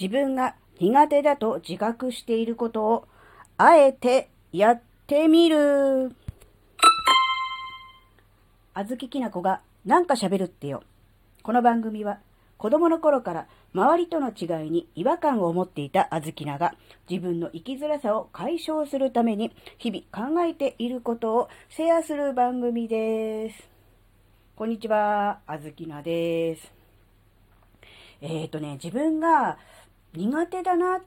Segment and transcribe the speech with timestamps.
[0.00, 3.08] 自分が苦手だと自覚していることを、
[3.56, 6.12] あえてやってみる。
[8.74, 10.82] あずききなこがなんか喋るってよ。
[11.44, 12.18] この番組は
[12.56, 16.74] 子供の頃から周りとの違いに違和感を持っていたあずきなが
[17.08, 23.68] 自分の生きづらさを解消するために日々考えていることをシェアする番組です。
[24.56, 26.72] こんにちは、あずきなです。
[28.20, 29.58] えっ、ー、とね、自分が
[30.14, 31.00] 苦手だな、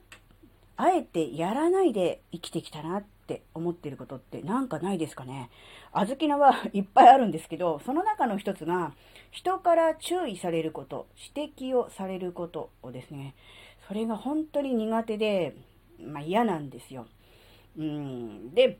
[0.76, 5.50] あえてやらないで生きてきたなって思ってることってなんかないですかね。
[5.92, 8.92] あずきなは いっぱいあるんですけど、その中の一つが、
[9.30, 13.34] 人から注意されること、指摘をされることをですね、
[13.86, 15.56] それが本当に苦手で、
[16.00, 17.06] まあ嫌なんですよ。
[17.78, 18.54] うん。
[18.54, 18.78] で、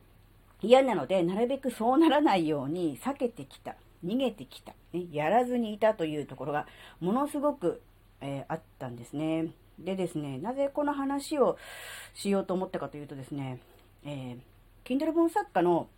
[0.61, 3.77] 嫌なので、なるべくそうならないように避けてきた。
[4.05, 6.67] 逃げてきた、ね、やらずにいたというところが
[7.01, 7.83] ものすごく、
[8.21, 9.49] えー、あったんですね。
[9.79, 11.57] でですね、なぜこの話を
[12.15, 13.61] しようと思ったかというとですね、
[14.05, 15.89] えー、Kindle 本作家の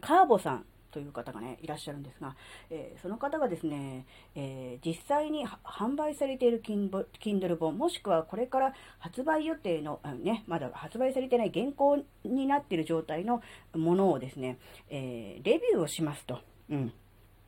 [0.00, 2.36] カーボさんという方がね、いらっしゃるんですが、
[2.70, 13.42] えー、その方がですね、えー、実際に販売されている Kindle 本、もしくはこれから発売予定の、ね、まだ発売されてない原稿になっている状態の
[13.74, 14.58] ものをですね、
[14.90, 16.38] えー、レビューをしますと。
[16.70, 16.92] うん。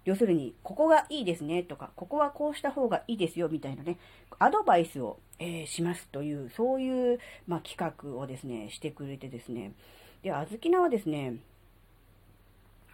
[0.04, 3.98] 要するに、ここがいいですねとか、ここはこうした方がいいですよみたいなね、
[4.38, 9.72] アドバイスを、えー、しますという、そういう、まあ、企画をですね、してくれてですね。
[10.22, 11.36] で、あずきなはですね、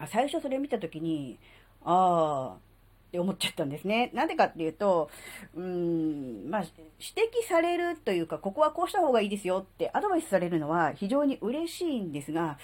[0.07, 1.37] 最初それ見たときに、
[1.83, 2.71] ああ、
[3.09, 4.09] って思っちゃったんですね。
[4.13, 5.09] なんでかっていうと、
[5.53, 6.73] うん、まあ、指
[7.43, 12.57] 摘されるというか、ここはこうした方がいいですよってアドバイスされるのは非常に嬉しいんですが、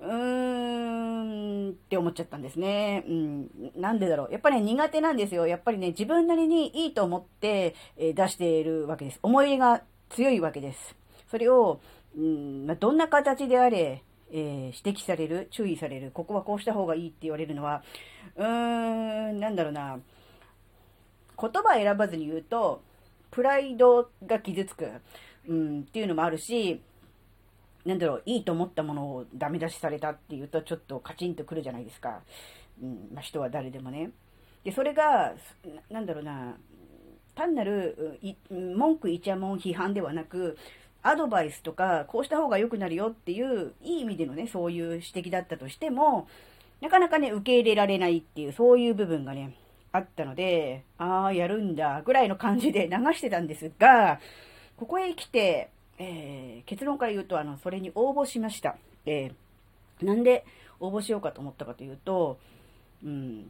[0.00, 3.04] うーんって思っちゃったんですね。
[3.08, 3.48] うん。
[3.76, 4.32] なんでだろう。
[4.32, 5.46] やっぱり、ね、苦手なんですよ。
[5.46, 9.18] やっぱりね、自分なりにいいと思って、え、出しているわけです。
[9.22, 10.94] 思い入れが強いわけです。
[11.30, 11.80] それを、
[12.16, 17.82] うんま、どんな形であれ、えー、指摘される、注意される、ここはこうした方がいいって言われるのは、
[18.36, 19.98] うーん、なんだろうな。
[21.40, 22.82] 言葉選ばずに言うと、
[23.30, 24.90] プライドが傷つく、
[25.48, 26.82] うん、っていうのもあるし、
[27.88, 32.20] なんだろう、いいと思ったものをダメ出しされたっていうと、ちょっとカチンとくるじゃないですか。
[32.82, 34.10] うん、まあ、人は誰でもね。
[34.62, 35.32] で、それが、
[35.88, 36.58] なんだろうな、
[37.34, 40.58] 単なる文句いちゃもん批判ではなく、
[41.02, 46.28] アドバイスとか、こうした方が良くなるよっていう、いい意味でのね、そういう指摘だったとしても、
[46.82, 49.56] なかなかね、受け入れられないっていう、そういう部分がね、
[49.92, 54.20] あったので、ああ、やるんだ、ぐらいの感じで流してたんですが、
[54.76, 58.76] ここへ来て、えー、結論から言うと、あの、それに応募しました。
[59.06, 60.44] えー、なんで
[60.80, 62.38] 応募しようかと思ったかというと、
[63.04, 63.46] うん、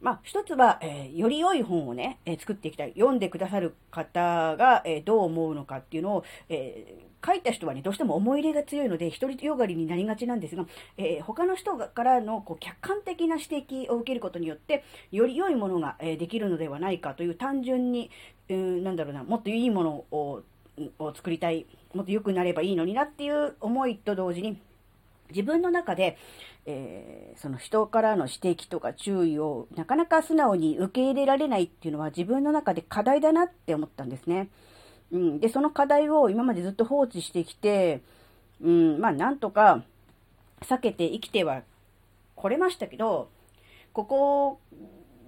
[0.00, 2.92] まあ、一つは、えー、より良い本をね、えー、作っていきたい。
[2.94, 10.66] 読んでくださる方が、えー、どう思うのかっていうのを、え書いた人はね、どうしても思い入れが強いので、一人よがりになりがちなんですが、
[10.96, 18.10] え他の人からのこう客観的な指摘を受けることによって、より良いものが、えできるのではないかという単純に、
[18.48, 20.42] うん、なんだろうな、もっといいものを
[20.98, 24.60] を作りたい、もっと良くなればいいのになっていう思いと同時に、
[25.30, 26.18] 自分の中で、
[26.66, 34.48] えー、その人からの指摘とか注意をなかなか素直に受け入れられないっていうのは自分の中で課題だなって思ったんですね。
[35.10, 38.00] うん、で、その課題を今までずっと放置してきて、
[38.62, 39.82] うん、まあなんとか
[40.60, 41.62] 避けて生きては
[42.36, 43.28] これましたけど、
[43.92, 44.60] ここ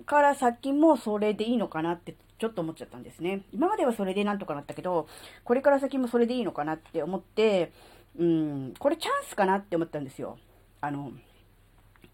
[0.07, 3.43] から先もそれでいいのかなってちょっと思っちゃったんですね。
[3.53, 5.09] 今まではそれでなんとかなったけど、
[5.45, 7.73] これから先もそれでいいのかなって思って、
[8.19, 10.39] うん、これチャンスかなって思ったんですよ。
[10.81, 11.13] あの、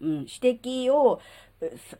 [0.01, 1.21] うん、指摘を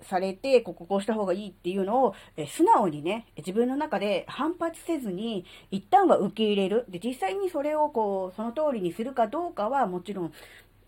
[0.02, 6.86] されて、こここうした方がいいっていうのを、え素直にね、自分の中で反発せずに、一旦は受け入れる。
[6.90, 10.34] で、実際にそれをこう、その通りにするかどうかはもちろん、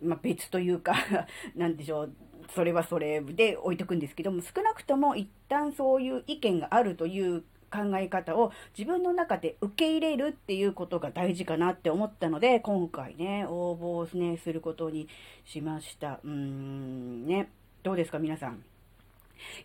[0.02, 0.96] まあ、別というか
[1.56, 2.14] なんでしょう、
[2.53, 15.07] それはそれで置いとくんですけども、少なくとも一旦そういう意見があるという考え方を自分の中で受け入れるっていうことが大事かなって思ったので、今回ね、応募をね、することに
[15.45, 16.19] しました。
[16.24, 17.50] うーん、ね。
[17.81, 18.63] どうですか、皆さん。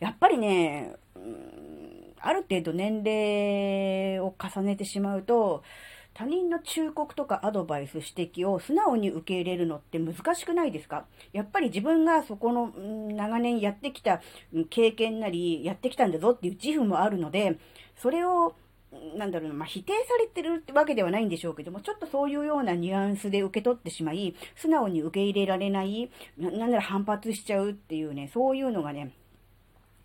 [0.01, 0.95] やっぱりね、
[2.21, 5.63] ある程度年齢を重ねてしまうと、
[6.19, 11.05] 他人の忠告とかアドバイス、指摘を素直に受け入れるのって難しくないですか？
[11.33, 12.73] やっぱり自分がそこの
[13.15, 14.21] 長年やってきた
[14.69, 17.57] 経験なり、やってきたんだぞっていう自負もあるので、
[17.95, 18.57] それを
[19.17, 29.13] なんだろうな、まあ、否定されてるわけではないんでしょうけども、ちょっとそういうようなニュアンスで受け取ってしまい、素直に受け入れられない、なんなら反発しちゃうっていうね、そういうのがね、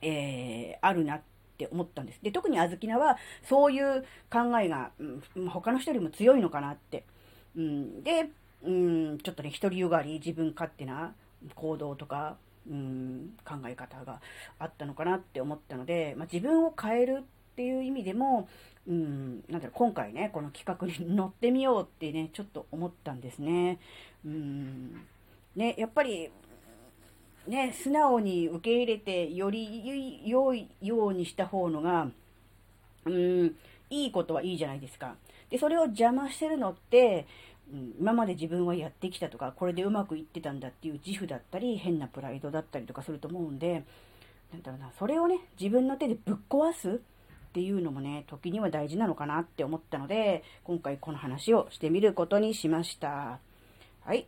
[0.01, 1.32] えー、あるなって
[1.65, 2.19] って思ったんです。
[2.21, 4.01] で、特にあずきなは、そういう
[4.31, 7.05] 考えが、うん、他の人よりも強いのかなって。
[7.55, 8.29] うん、で、
[8.63, 11.13] うん、ちょっとね、独りよがり、自分勝手な
[11.55, 12.37] 行動とか、
[12.69, 14.21] うん、考え方が
[14.59, 18.47] あったのかなって思ったので、まあ、自分を変えるっていう意味でも、
[18.87, 23.79] うん、なんだろう、今回ね、この企画に乗ってみようってね、ちょっと思ったんですね。
[24.25, 25.05] うん、
[25.55, 26.31] ね、やっぱり、
[27.47, 29.83] ね、素直に受け入れて、より
[30.25, 32.07] 良いようにした方のが、
[33.05, 33.55] うん、
[33.89, 35.15] いいことはいいじゃないですか。
[35.49, 37.27] で、それを邪魔してるのって、
[37.71, 43.83] うん、今まで自分はやってきたとか、これでうまくいってたんだっていう自負だったり、変なプライドだったりとかすると思うんで、
[44.53, 53.39] なんだろうな、それをね、自分の手でぶっ壊すっていうのもね、時には大事なのかなって思ったので、今回この話をしてみることにしました。
[54.05, 54.27] はい。